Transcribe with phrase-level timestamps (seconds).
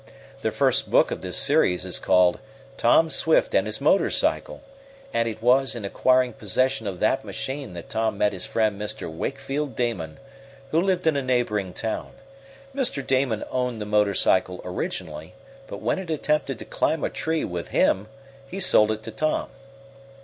[0.41, 2.39] The first book of this series is called
[2.75, 4.63] "Tom Swift and His Motor Cycle,"
[5.13, 9.07] and it was in acquiring possession of that machine that Tom met his friend Mr.
[9.11, 10.17] Wakefield Damon,
[10.71, 12.13] who lived in a neighboring town.
[12.75, 13.05] Mr.
[13.05, 15.35] Damon owned the motor cycle originally,
[15.67, 18.07] but when it attempted to climb a tree with him
[18.49, 19.49] he sold it to Tom.